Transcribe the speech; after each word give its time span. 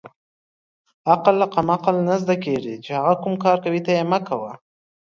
عقل 1.11 1.33
له 1.41 1.47
قمعل 1.55 1.95
نه 2.07 2.15
زدکیږی 2.21 2.75
چی 2.83 2.91
هغه 2.99 3.13
کوم 3.21 3.33
کار 3.43 3.57
کوی 3.63 3.79
ته 3.85 3.89
یی 3.97 4.03
مه 4.11 4.19
کوه 4.27 4.51